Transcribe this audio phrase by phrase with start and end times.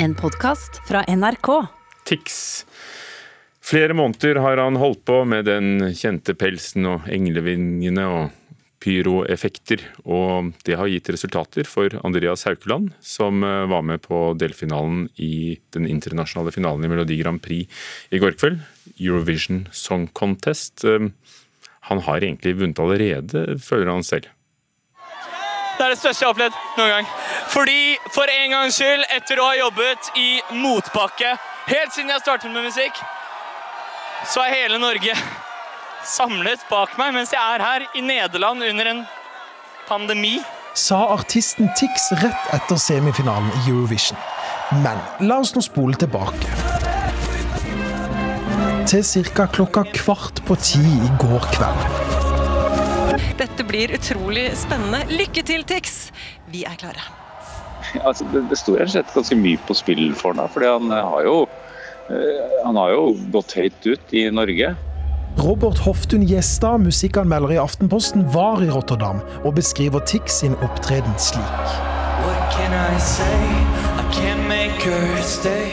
[0.00, 1.66] En podkast fra NRK.
[2.04, 2.66] Tix.
[3.64, 8.36] Flere måneder har han holdt på med den kjente pelsen og englevingene og
[8.78, 15.08] pyroeffekter, og det har gitt resultater for Andreas Haukeland, som eh, var med på delfinalen
[15.18, 17.66] i den internasjonale finalen i Melodi Grand Prix
[18.14, 18.62] i går kveld.
[19.00, 20.86] Eurovision Song Contest.
[20.86, 21.10] Eh,
[21.90, 24.30] han har egentlig vunnet allerede, føler han selv.
[25.74, 27.12] Det er det største jeg har opplevd noen gang.
[27.48, 31.36] Fordi for en gangs skyld, etter å ha jobbet i motbakke
[31.68, 33.00] helt siden jeg startet med musikk,
[34.28, 35.14] så er hele Norge
[36.08, 39.02] samlet bak meg mens jeg er her i Nederland under en
[39.88, 40.38] pandemi.
[40.78, 44.18] Sa artisten Tix rett etter semifinalen i Eurovision.
[44.84, 46.52] Men la oss nå spole tilbake.
[48.88, 49.04] Til
[49.36, 49.48] ca.
[49.52, 52.04] klokka kvart på ti i går kveld.
[53.38, 55.04] Dette blir utrolig spennende.
[55.12, 56.10] Lykke til, Tix!
[56.52, 57.27] Vi er klare.
[58.08, 60.50] Altså, det, det sto rett og slett ganske mye på spill for ham.
[60.52, 64.74] For han har eh, han har jo gått høyt ut i Norge.
[65.38, 71.68] Robert Hoftun Gjestad, musikkanmelder i Aftenposten, var i Rotterdam og beskriver Tix sin opptreden slik.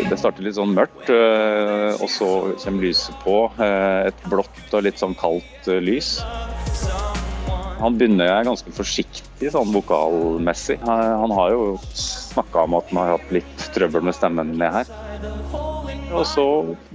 [0.09, 2.29] Det starter litt sånn mørkt, eh, og så
[2.61, 3.37] kommer lyset på.
[3.57, 6.19] eh, Et blått og litt sånn kaldt eh, lys.
[7.79, 10.77] Han begynner ganske forsiktig sånn vokalmessig.
[10.85, 14.93] Han har jo snakka om at han har hatt litt trøbbel med stemmen ned her.
[16.15, 16.45] Og så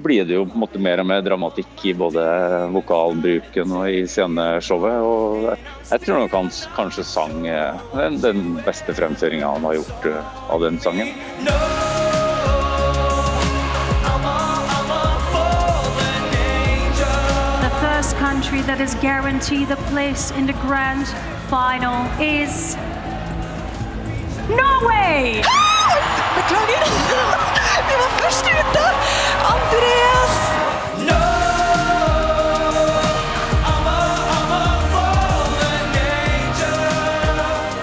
[0.01, 2.25] blir det jo på en måte mer og mer dramatikk i både
[2.73, 4.97] vokalbruken og i sceneshowet.
[5.05, 5.51] Og
[5.91, 10.35] jeg tror nok han kanskje sang eh, den, den beste fremføringa han har gjort eh,
[10.49, 11.13] av den sangen.
[11.45, 11.90] The
[18.41, 21.07] country that is guaranteed a place in the grand
[21.51, 22.75] final is
[24.49, 25.43] Norway!
[26.37, 26.85] Beklager!
[27.89, 28.85] Vi var først ute!
[29.45, 30.37] Andreas!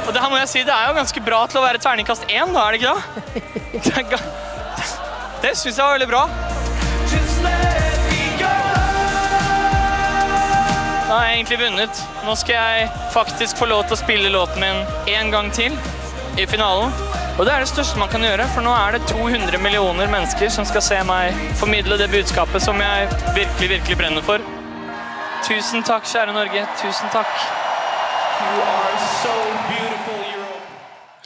[0.08, 2.26] Og det her må jeg si, det er jo ganske bra til å være terningkast
[2.34, 2.96] én, da, er det ikke
[4.02, 4.06] det?
[4.10, 4.22] Det,
[5.46, 6.57] det syns jeg var veldig bra.
[11.18, 12.02] Har jeg egentlig vunnet.
[12.26, 14.84] Nå skal jeg faktisk få lov til å spille låten min
[15.14, 15.74] en gang til
[16.38, 16.94] i finalen.
[17.38, 20.50] Og det er det største man kan gjøre, for nå er det 200 millioner mennesker
[20.54, 24.46] som skal se meg formidle det budskapet som jeg virkelig, virkelig brenner for.
[25.46, 26.66] Tusen takk, kjære Norge.
[26.82, 27.34] Tusen takk.
[29.22, 29.34] So.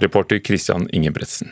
[0.02, 1.52] Reporter Christian Ingebretsen.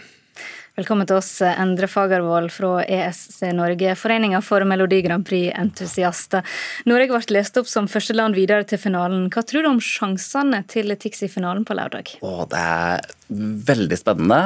[0.80, 6.46] Velkommen til oss, Endre Fagervold fra ESC Norge, Foreninga for Melodi Grand Prix-entusiaster.
[6.88, 9.26] Norge ble lest opp som første land videre til finalen.
[9.34, 12.14] Hva tror du om sjansene til Tix i finalen på lørdag?
[12.24, 13.10] Åh, det er
[13.68, 14.38] veldig spennende.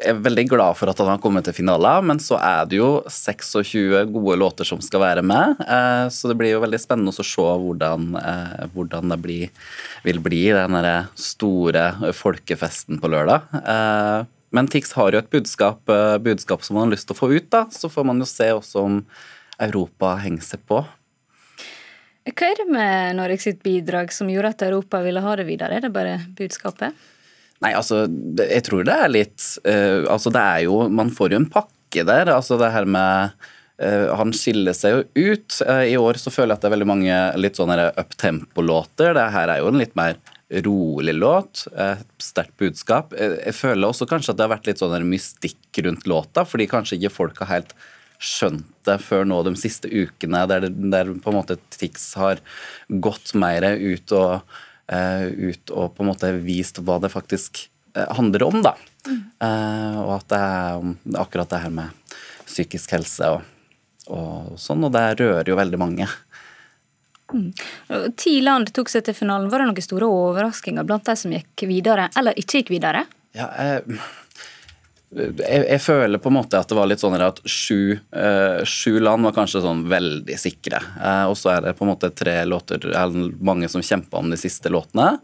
[0.00, 2.80] Jeg er veldig glad for at han har kommet til finalen, men så er det
[2.80, 5.60] jo 26 gode låter som skal være med.
[5.68, 9.52] Eh, Så det blir jo veldig spennende å se hvordan, eh, hvordan det blir,
[10.02, 10.80] vil bli den
[11.12, 13.52] store folkefesten på lørdag.
[14.54, 17.30] Men Tix har jo et budskap, eh, budskap som man har lyst til å få
[17.34, 17.64] ut, da.
[17.74, 19.00] Så får man jo se også om
[19.58, 20.84] Europa henger seg på.
[22.24, 25.76] Hva er det med Norge sitt bidrag som gjorde at Europa ville ha det videre?
[25.76, 26.94] Er det bare budskapet?
[27.64, 28.04] Nei, altså,
[28.40, 32.02] jeg tror det er litt uh, Altså, det er jo Man får jo en pakke
[32.04, 32.32] der.
[32.32, 33.36] Altså, det her med
[33.80, 35.60] uh, Han skiller seg jo ut.
[35.62, 39.14] Uh, I år så føler jeg at det er veldig mange litt sånne uptempo-låter.
[39.16, 40.18] Det her er jo en litt mer
[40.50, 41.66] rolig låt.
[41.76, 43.12] eh, Sterkt budskap.
[43.12, 46.66] Eh, Jeg føler også kanskje at det har vært litt sånn mystikk rundt låta, fordi
[46.68, 47.74] kanskje ikke folk har helt
[48.20, 52.38] skjønt det før nå de siste ukene, der, der på en måte Tix har
[52.88, 54.42] gått mer ut og,
[54.88, 58.74] eh, ut og på en måte vist hva det faktisk handler om, da.
[59.06, 62.14] Eh, og at det er akkurat det her med
[62.46, 63.42] psykisk helse og,
[64.08, 66.08] og sånn, og det rører jo veldig mange.
[68.16, 69.50] Ti land tok seg til finalen.
[69.52, 73.04] Var det noen store overraskelser blant de som gikk videre, eller ikke gikk videre?
[73.34, 73.98] Ja, jeg,
[75.14, 78.98] jeg, jeg føler på en måte at det var litt sånn at sju, eh, sju
[79.02, 80.80] land var kanskje sånn veldig sikre.
[80.98, 84.32] Eh, og så er det på en måte tre låter, eller mange som kjemper om
[84.32, 85.16] de siste låtene.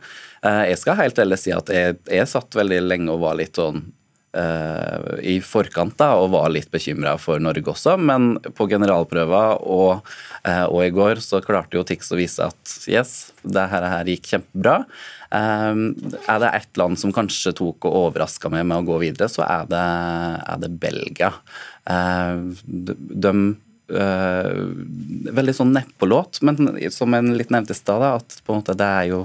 [0.46, 3.58] Eh, jeg skal helt ærlig si at jeg, jeg satt veldig lenge og var litt
[3.58, 3.88] sånn eh,
[4.30, 10.06] i forkant da, og var litt bekymra for Norge også, men på generalprøva og,
[10.46, 14.30] eh, og i går så klarte jo Tix å vise at yes, det her, gikk
[14.34, 14.76] kjempebra.
[15.34, 15.82] Eh,
[16.30, 19.42] er det ett land som kanskje tok og overraska meg med å gå videre, så
[19.48, 19.82] er det,
[20.54, 21.32] er det Belgia.
[21.90, 23.34] Eh, de,
[23.90, 24.70] uh,
[25.34, 26.58] veldig sånn neppolåt, men
[26.94, 29.20] som en litt nevnte i stad, at på en måte det er jo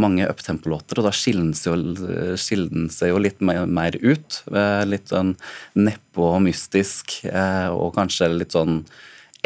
[0.00, 4.42] mange uptempo-låter, og da skiller den seg jo litt mer, mer ut.
[4.50, 5.36] Uh, litt sånn
[5.78, 8.82] nedpå og mystisk, uh, og kanskje litt sånn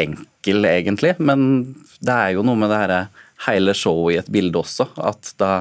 [0.01, 1.15] enkel, egentlig.
[1.21, 3.03] Men det er jo noe med det herre
[3.47, 4.87] hele showet i et bilde også.
[5.01, 5.51] At da,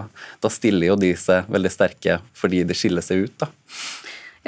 [0.43, 3.51] da, stiller jo de seg veldig sterke fordi de skiller seg ut, da.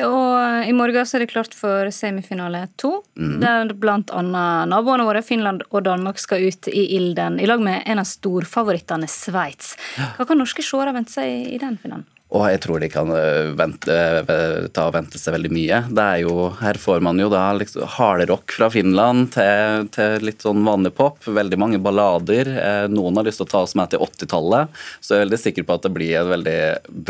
[0.03, 3.37] Og I morgen så er det klart for semifinale to, mm.
[3.43, 4.23] der bl.a.
[4.67, 9.07] naboene våre Finland og Danmark skal ut i ilden i lag med en av storfavorittene
[9.11, 9.77] Sveits.
[10.19, 12.09] Hva kan norske seere vente seg i den finalen?
[12.35, 15.81] Og jeg tror de kan eh, vente, eh, ta og vente seg veldig mye.
[15.95, 20.43] Det er jo, her får man jo da liksom hardrock fra Finland til, til, litt
[20.43, 21.21] sånn vanlig pop.
[21.23, 22.51] Veldig mange ballader.
[22.51, 25.43] Eh, noen har lyst til å ta oss med til 80-tallet, så jeg er veldig
[25.45, 26.59] sikker på at det blir et veldig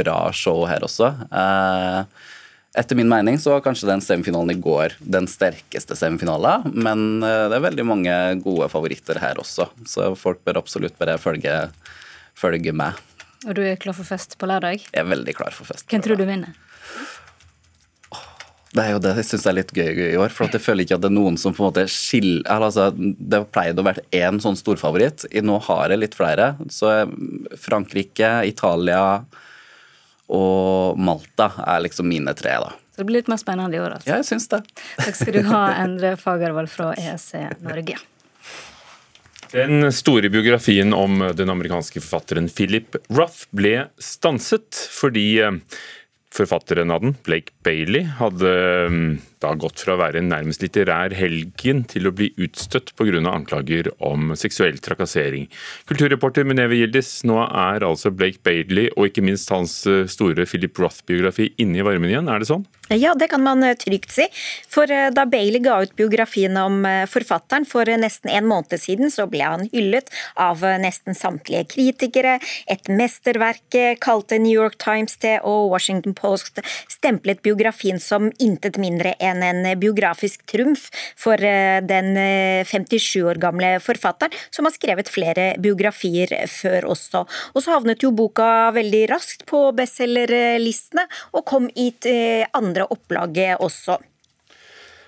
[0.02, 1.14] bra show her også.
[2.74, 7.54] Etter min mening så var kanskje den semifinalen i går den sterkeste semifinalen, men det
[7.54, 11.54] er veldig mange gode favoritter her også, så folk bør absolutt bare følge,
[12.34, 12.98] følge med.
[13.46, 14.88] Og du er klar for fest på lørdag?
[14.90, 15.86] Jeg er veldig klar for fest.
[15.90, 16.56] Hvem tror du vinner?
[18.74, 20.32] Det er jo det jeg syns er litt gøy i år.
[20.34, 23.38] For jeg føler ikke at det er noen som på en måte skiller altså, Det
[23.38, 25.28] har pleid å være én sånn storfavoritt.
[25.46, 26.54] Nå har jeg litt flere.
[26.74, 26.90] Så
[27.62, 29.22] Frankrike, Italia
[30.32, 32.72] og Malta er liksom mine tre, da.
[32.94, 34.10] Så det blir litt mer spennende i år, altså.
[34.10, 34.62] Ja, jeg syns det.
[35.00, 37.34] Takk skal du ha, Endre Fagervold fra ESC
[37.64, 37.98] Norge.
[39.54, 45.58] Den store biografien om den amerikanske forfatteren Philip Roth ble stanset fordi eh,
[46.34, 48.54] forfatteren av den, Blake Bailey, hadde
[48.90, 49.12] mm,
[49.44, 53.20] da gått fra å være en nærmest litterær helgen til å bli utstøtt pga.
[53.30, 55.46] anklager om seksuell trakassering.
[55.88, 60.78] Kulturreporter Muneve Gildis, nå er altså Blake Bailey og ikke minst hans eh, store Philip
[60.80, 62.64] Roth-biografi inne i varmen igjen, er det sånn?
[62.92, 64.26] Ja, det kan man eh, trygt si.
[64.70, 69.26] For eh, da Bailey ga ut biografien om forfatteren for nesten en måned siden, så
[69.30, 70.10] ble han hyllet
[70.40, 72.38] av nesten samtlige kritikere.
[72.70, 76.60] Et mesterverk kalte New York Times det, og Washington Post
[76.92, 80.88] stemplet biografien som intet mindre enn en, en biografisk trumf
[81.18, 82.14] for eh, den
[82.66, 87.24] 57 eh, år gamle forfatteren, som har skrevet flere biografier før også.
[87.54, 93.62] Og så havnet jo boka veldig raskt på bestselgerlistene, og kom i eh, andre opplaget
[93.64, 93.98] også.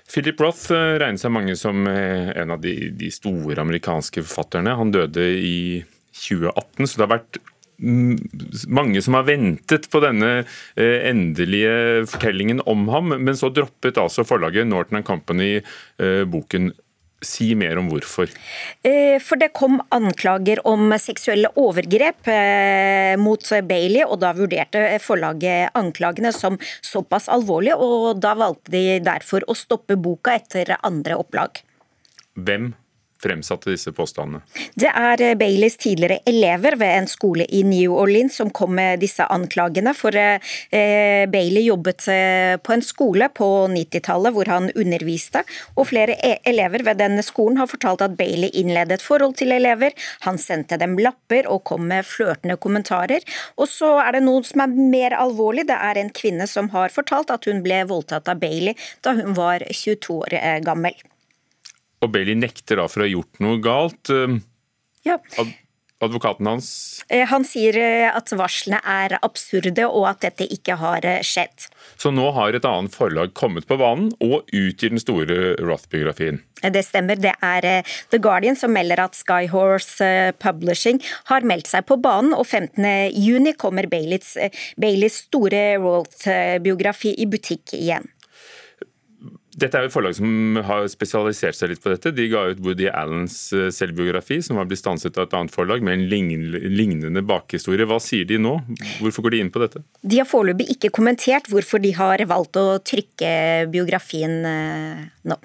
[0.06, 4.76] Philip Roth regner seg mange som en av de, de store amerikanske forfatterne.
[4.78, 5.82] Han døde i
[6.14, 7.40] 2018, så det har vært
[7.78, 14.25] mange som har ventet på denne eh, endelige fortellingen om ham, men så droppet altså
[14.26, 16.73] forlaget Norton Company eh, boken.
[17.25, 18.28] Si mer om hvorfor.
[18.84, 22.28] Eh, for det kom anklager om seksuelle overgrep
[23.19, 29.49] mot Bailey, og da vurderte forlaget anklagene som såpass alvorlige, og da valgte de derfor
[29.49, 31.64] å stoppe boka etter andre opplag.
[32.37, 32.75] Hvem
[33.23, 34.43] fremsatte disse påstandene?
[34.75, 39.01] Det er eh, Baileys tidligere elever ved en skole i New Orleans som kom med
[39.03, 39.95] disse anklagene.
[39.97, 40.41] For eh,
[41.33, 45.43] Bailey jobbet eh, på en skole på 90-tallet hvor han underviste,
[45.77, 49.97] og flere e elever ved denne skolen har fortalt at Bailey innledet forhold til elever.
[50.27, 53.25] Han sendte dem lapper og kom med flørtende kommentarer.
[53.57, 55.67] Og så er det noe som er mer alvorlig.
[55.71, 59.37] Det er en kvinne som har fortalt at hun ble voldtatt av Bailey da hun
[59.37, 60.97] var 22 år gammel.
[62.05, 64.13] Og Bailey nekter da for å ha gjort noe galt.
[64.13, 64.37] Eh,
[65.07, 65.21] ja.
[65.97, 66.67] Advokaten hans
[67.09, 71.71] eh, Han sier eh, at varslene er absurde, og at dette ikke har skjedd.
[71.97, 76.43] Så nå har et annet forlag kommet på banen og utgir den store Roth-biografien?
[76.61, 77.17] Det stemmer.
[77.21, 81.00] Det er The Guardian som melder at Skyhorse Publishing
[81.31, 84.35] har meldt seg på banen, og 15.6 kommer Baileys,
[84.81, 88.11] Baileys store Roth-biografi i butikk igjen.
[89.57, 92.11] Dette er jo et forlag som har spesialisert seg litt på dette.
[92.13, 95.85] De ga ut Woody Allens eh, selvbiografi, som har blitt stanset av et annet forlag,
[95.87, 96.05] med en
[96.77, 97.89] lignende bakhistorie.
[97.89, 98.53] Hva sier de nå?
[99.01, 99.81] Hvorfor går de inn på dette?
[100.05, 103.31] De har foreløpig ikke kommentert hvorfor de har valgt å trykke
[103.73, 105.41] biografien eh, nå.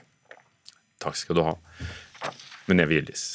[1.01, 1.56] Takk skal du ha.
[2.68, 3.30] Muneve Gildis.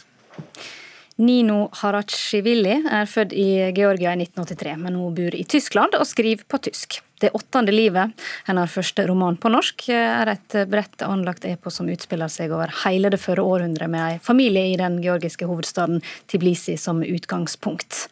[1.16, 6.44] Nino Haratsjivili er født i Georgia i 1983, men hun bor i Tyskland og skriver
[6.44, 6.98] på tysk.
[7.16, 8.12] Det åttende livet,
[8.44, 13.08] hennes første roman på norsk, er et bredt anlagt epos som utspiller seg over hele
[13.14, 18.04] det førre århundret, med ei familie i den georgiske hovedstaden Tiblisi som utgangspunkt.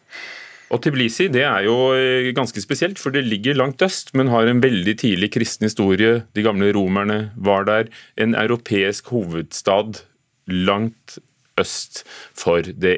[0.73, 4.49] Og Tiblisi det er jo eh, ganske spesielt, for det ligger langt øst, men har
[4.49, 6.23] en veldig tidlig kristen historie.
[6.33, 7.93] De gamle romerne var der.
[8.17, 10.01] En europeisk hovedstad
[10.49, 11.23] langt øst
[11.63, 12.97] for det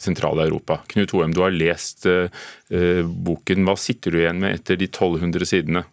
[0.00, 0.80] sentrale Europa.
[0.92, 2.30] Knut Hoem, du har lest uh,
[3.04, 3.66] boken.
[3.68, 5.84] Hva sitter du igjen med etter de 1200 sidene?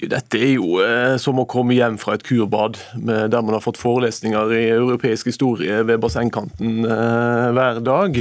[0.00, 3.64] Dette er jo eh, som å komme hjem fra et kurbad, med, der man har
[3.64, 8.16] fått forelesninger i europeisk historie ved bassengkanten eh, hver dag.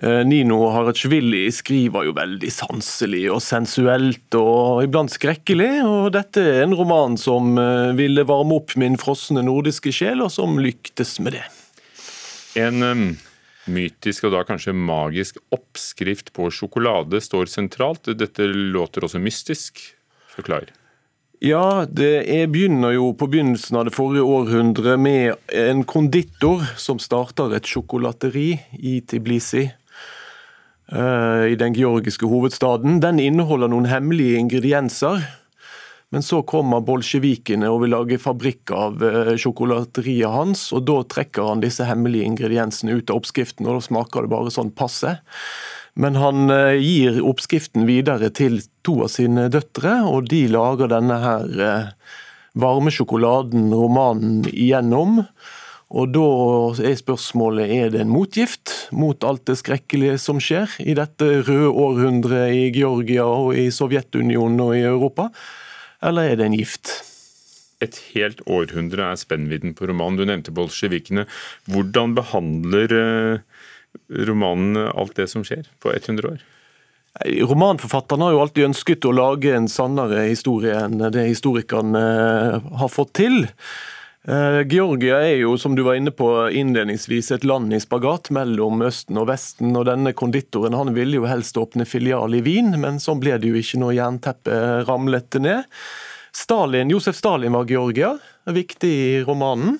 [0.00, 5.74] Eh, Nino Haratsjvili skriver jo veldig sanselig og sensuelt og iblant skrekkelig.
[5.84, 10.32] og Dette er en roman som eh, ville varme opp min frosne nordiske sjel, og
[10.32, 11.44] som lyktes med det.
[12.54, 13.04] En um,
[13.70, 18.12] mytisk og da kanskje magisk oppskrift på sjokolade står sentralt.
[18.18, 19.80] Dette låter også mystisk.
[20.34, 20.70] Forklar.
[21.44, 27.00] Ja, det er, begynner jo på begynnelsen av det forrige århundret med en konditor som
[27.02, 29.66] starter et sjokolateri i Tiblisi.
[30.92, 33.00] Uh, I den georgiske hovedstaden.
[33.02, 35.24] Den inneholder noen hemmelige ingredienser.
[36.14, 40.68] Men så kommer bolsjevikene og vil lage fabrikk av uh, sjokolateriet hans.
[40.70, 44.52] og Da trekker han disse hemmelige ingrediensene ut av oppskriften, og da smaker det bare
[44.54, 45.16] sånn passe.
[45.98, 51.18] Men han uh, gir oppskriften videre til to av sine døtre, og de lager denne
[51.24, 51.58] her
[52.54, 55.18] varme sjokoladen romanen igjennom.
[55.94, 56.28] Og da
[56.86, 61.74] er spørsmålet er det en motgift mot alt det skrekkelige som skjer i dette røde
[61.74, 65.32] århundret i Georgia og i Sovjetunionen og i Europa,
[66.04, 66.92] eller er det en gift?
[67.84, 70.20] Et helt århundre er spennvidden på romanen.
[70.20, 71.26] Du nevnte bolsjevikene.
[71.68, 72.94] Hvordan behandler
[74.28, 76.44] romanen alt det som skjer på 100 år?
[77.24, 82.00] Romanforfatteren har jo alltid ønsket å lage en sannere historie enn det historikerne
[82.80, 83.44] har fått til.
[84.28, 88.80] Eh, Georgia er jo, som du var inne på innledningsvis, et land i spagat mellom
[88.86, 89.74] Østen og Vesten.
[89.76, 93.52] og Denne konditoren han ville jo helst åpne filial i Wien, men sånn ble det
[93.52, 95.68] jo ikke når jernteppet ramlet ned.
[96.34, 98.14] Stalin, Josef Stalin var Georgia,
[98.48, 99.76] viktig i romanen.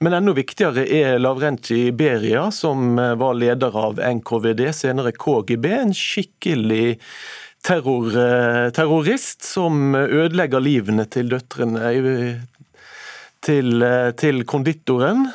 [0.00, 5.66] Men enda viktigere er Lavrenti Beria, som var leder av NKVD, senere KGB.
[5.72, 6.98] En skikkelig
[7.64, 11.80] terror, eh, terrorist som ødelegger livene til døtrene
[13.46, 15.28] til, eh, til konditoren.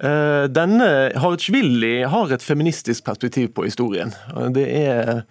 [0.00, 4.12] Eh, denne Haritsjvili har et feministisk perspektiv på historien.
[4.54, 5.24] Det er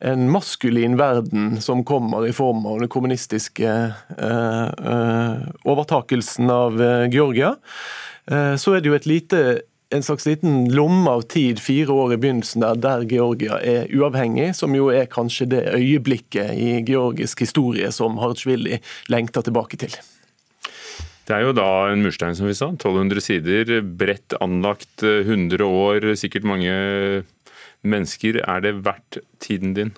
[0.00, 3.72] en maskulin verden som kommer i form av den kommunistiske
[4.18, 6.78] eh, overtakelsen av
[7.10, 7.56] Georgia.
[8.28, 9.38] Så er det jo lite
[9.90, 14.50] en slags liten lomme av tid, fire år i begynnelsen, der, der Georgia er uavhengig,
[14.58, 19.96] som jo er kanskje det øyeblikket i georgisk historie som Haritsjvili lengter tilbake til.
[21.28, 22.70] Det er jo da en murstein, som vi sa.
[22.72, 26.72] 1200 sider, bredt anlagt, 100 år, sikkert mange
[27.84, 28.40] mennesker.
[28.48, 29.92] Er det verdt tiden din?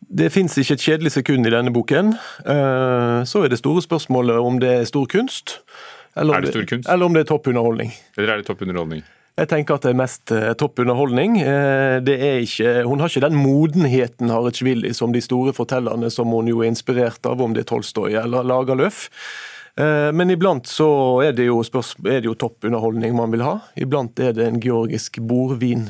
[0.00, 2.14] Det fins ikke et kjedelig sekund i denne boken.
[2.42, 5.60] Eh, så er det store spørsmålet om det er stor kunst.
[6.18, 6.88] Eller om det kunst?
[6.90, 7.92] Eller om det er toppunderholdning.
[8.18, 9.04] Eller er det toppunderholdning?
[9.38, 11.38] Jeg tenker at det er mest eh, toppunderholdning.
[11.42, 16.32] Eh, det er ikke, hun har ikke den modenheten Haritsjvili som de store fortellerne som
[16.34, 19.06] hun jo er inspirert av, om det er Tolstoy eller Lagerlöf.
[19.80, 20.88] Eh, men iblant så
[21.24, 23.56] er det jo, jo toppunderholdning man vil ha.
[23.80, 25.88] Iblant er det en georgisk bordvin.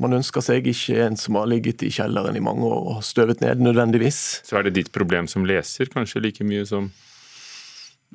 [0.00, 3.42] Man ønsker seg ikke en som har ligget i kjelleren i mange år og støvet
[3.44, 4.40] ned, nødvendigvis.
[4.48, 6.88] Så er det ditt problem som leser kanskje like mye som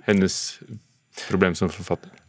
[0.07, 0.39] hennes
[1.27, 2.24] problem som forfatter?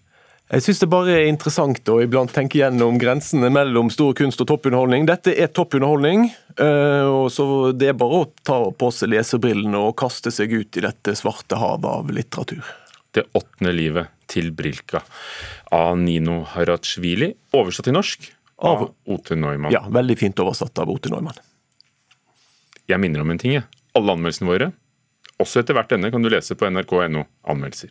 [0.46, 4.46] Jeg syns det bare er interessant å iblant tenke gjennom grensene mellom stor kunst og
[4.46, 5.08] toppunderholdning.
[5.08, 6.28] Dette er toppunderholdning,
[6.62, 10.78] eh, og så det er bare å ta på seg lesebrillene og kaste seg ut
[10.78, 12.62] i dette svarte havet av litteratur.
[13.10, 15.02] Det åttende livet til Brilka
[15.74, 18.30] av Nino Haratsjvili, oversatt til norsk
[18.62, 19.74] av, Ote Neumann.
[19.74, 21.42] Ja, veldig fint oversatt av Ote Neumann.
[22.86, 23.58] Jeg minner om en ting.
[23.58, 23.66] jeg.
[23.98, 24.72] Alle anmeldelsene våre,
[25.42, 27.90] også etter hvert denne, kan du lese på nrk.no anmeldelser.